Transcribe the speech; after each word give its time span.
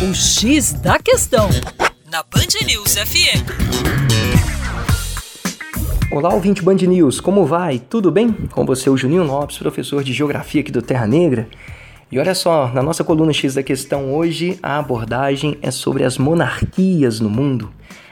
O 0.00 0.14
X 0.14 0.74
da 0.74 0.96
Questão, 1.00 1.48
na 2.08 2.22
Band 2.22 2.64
News 2.64 2.94
FM. 2.94 3.42
Olá, 6.12 6.32
ouvinte 6.32 6.62
Band 6.62 6.76
News, 6.76 7.18
como 7.20 7.44
vai? 7.44 7.80
Tudo 7.80 8.08
bem? 8.12 8.32
Com 8.52 8.64
você, 8.64 8.88
o 8.88 8.96
Juninho 8.96 9.24
Lopes, 9.24 9.58
professor 9.58 10.04
de 10.04 10.12
Geografia 10.12 10.60
aqui 10.60 10.70
do 10.70 10.80
Terra 10.80 11.04
Negra. 11.04 11.48
E 12.12 12.18
olha 12.20 12.32
só, 12.32 12.68
na 12.72 12.80
nossa 12.80 13.02
coluna 13.02 13.32
X 13.32 13.54
da 13.54 13.62
Questão 13.64 14.14
hoje, 14.14 14.56
a 14.62 14.78
abordagem 14.78 15.58
é 15.60 15.72
sobre 15.72 16.04
as 16.04 16.16
monarquias 16.16 17.18
no 17.18 17.28
mundo. 17.28 17.68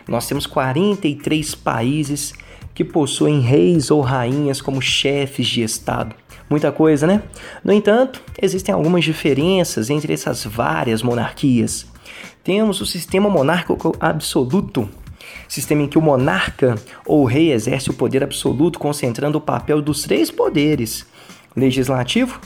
Nós 0.08 0.26
temos 0.26 0.44
43 0.44 1.54
países 1.54 2.34
que 2.76 2.84
possuem 2.84 3.40
reis 3.40 3.90
ou 3.90 4.02
rainhas 4.02 4.60
como 4.60 4.82
chefes 4.82 5.48
de 5.48 5.62
Estado. 5.62 6.14
Muita 6.48 6.70
coisa, 6.70 7.06
né? 7.06 7.22
No 7.64 7.72
entanto, 7.72 8.22
existem 8.40 8.72
algumas 8.74 9.02
diferenças 9.02 9.88
entre 9.88 10.12
essas 10.12 10.44
várias 10.44 11.02
monarquias. 11.02 11.86
Temos 12.44 12.82
o 12.82 12.86
sistema 12.86 13.30
monárquico 13.30 13.96
absoluto, 13.98 14.86
sistema 15.48 15.82
em 15.82 15.88
que 15.88 15.96
o 15.96 16.02
monarca 16.02 16.74
ou 17.06 17.22
o 17.22 17.24
rei 17.24 17.50
exerce 17.50 17.88
o 17.88 17.94
poder 17.94 18.22
absoluto, 18.22 18.78
concentrando 18.78 19.38
o 19.38 19.40
papel 19.40 19.80
dos 19.80 20.02
três 20.02 20.30
poderes: 20.30 21.06
legislativo, 21.56 22.38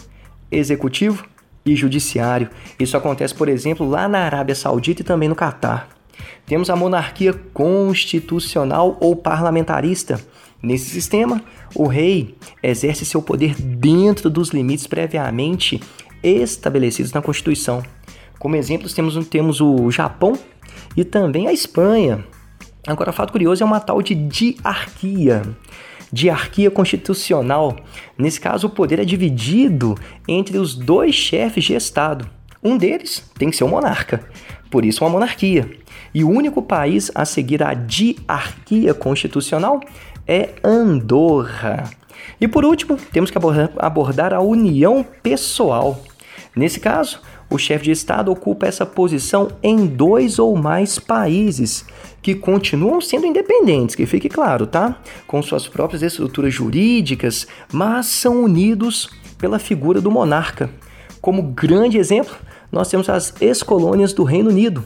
executivo 0.49 1.25
e 1.67 1.75
judiciário. 1.75 2.49
Isso 2.79 2.97
acontece, 2.97 3.35
por 3.35 3.49
exemplo, 3.49 3.87
lá 3.87 4.07
na 4.07 4.21
Arábia 4.21 4.55
Saudita 4.55 5.03
e 5.03 5.05
também 5.05 5.29
no 5.29 5.35
Catar. 5.35 6.00
Temos 6.47 6.71
a 6.71 6.77
monarquia 6.77 7.33
constitucional 7.33 8.97
ou 9.01 9.15
parlamentarista. 9.17 10.21
Nesse 10.63 10.91
sistema, 10.91 11.43
o 11.75 11.87
rei 11.87 12.35
exerce 12.63 13.05
seu 13.05 13.23
poder 13.23 13.55
dentro 13.55 14.29
dos 14.29 14.51
limites 14.51 14.87
previamente 14.87 15.81
estabelecidos 16.23 17.13
na 17.13 17.23
Constituição. 17.23 17.83
Como 18.39 18.57
exemplos, 18.57 18.93
temos, 18.93 19.27
temos 19.29 19.61
o 19.61 19.91
Japão 19.91 20.39
e 20.97 21.05
também 21.05 21.47
a 21.47 21.53
Espanha. 21.53 22.25
Agora, 22.87 23.13
fato 23.13 23.33
curioso 23.33 23.63
é 23.63 23.67
uma 23.67 23.81
tal 23.81 24.03
de 24.03 24.15
diarquia. 24.15 25.43
Diarquia 26.13 26.71
constitucional. 26.71 27.77
Nesse 28.19 28.41
caso, 28.41 28.67
o 28.67 28.71
poder 28.71 28.99
é 28.99 29.05
dividido 29.05 29.95
entre 30.27 30.59
os 30.59 30.75
dois 30.75 31.15
chefes 31.15 31.65
de 31.65 31.75
Estado. 31.75 32.29
Um 32.63 32.77
deles 32.77 33.31
tem 33.39 33.49
que 33.51 33.57
ser 33.57 33.65
o 33.65 33.69
monarca, 33.69 34.21
por 34.71 34.85
isso 34.85 35.05
uma 35.05 35.11
monarquia. 35.11 35.71
E 36.15 36.25
o 36.25 36.29
único 36.29 36.61
país 36.61 37.11
a 37.15 37.25
seguir 37.25 37.63
a 37.63 37.75
diarquia 37.75 38.93
constitucional 38.95 39.81
é 40.27 40.51
Andorra. 40.63 41.91
E 42.41 42.49
por 42.49 42.65
último, 42.65 42.97
temos 43.13 43.31
que 43.31 43.39
abordar 43.79 44.33
a 44.33 44.41
união 44.41 45.05
pessoal. 45.23 46.03
Nesse 46.55 46.81
caso, 46.81 47.21
o 47.49 47.59
chefe 47.59 47.85
de 47.85 47.91
Estado 47.91 48.31
ocupa 48.31 48.67
essa 48.67 48.87
posição 48.87 49.49
em 49.63 49.87
dois 49.87 50.39
ou 50.39 50.57
mais 50.57 50.99
países, 50.99 51.85
que 52.23 52.35
continuam 52.35 53.01
sendo 53.01 53.27
independentes, 53.27 53.97
que 53.97 54.07
fique 54.07 54.29
claro, 54.29 54.67
tá? 54.67 54.97
Com 55.27 55.43
suas 55.43 55.67
próprias 55.67 56.03
estruturas 56.03 56.53
jurídicas, 56.53 57.47
mas 57.73 58.07
são 58.07 58.45
unidos 58.45 59.09
pela 59.39 59.59
figura 59.59 60.01
do 60.01 60.11
monarca. 60.11 60.71
Como 61.21 61.43
grande 61.43 61.99
exemplo, 61.99 62.37
nós 62.71 62.89
temos 62.89 63.09
as 63.09 63.35
ex-colônias 63.41 64.13
do 64.13 64.23
Reino 64.23 64.51
Unido, 64.51 64.85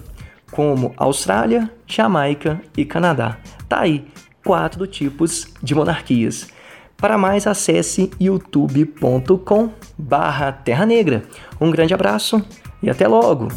como 0.55 0.95
Austrália, 0.97 1.69
Jamaica 1.87 2.61
e 2.77 2.85
Canadá. 2.85 3.39
Tá 3.69 3.81
aí 3.81 4.07
quatro 4.45 4.87
tipos 4.87 5.49
de 5.61 5.75
monarquias. 5.75 6.49
Para 6.97 7.19
mais, 7.19 7.47
acesse 7.47 8.11
youtube.com 8.21 9.71
barra 9.99 10.53
Terra 10.53 10.87
Negra. 10.87 11.25
Um 11.61 11.71
grande 11.71 11.93
abraço 11.93 12.43
e 12.81 12.89
até 12.89 13.09
logo! 13.09 13.49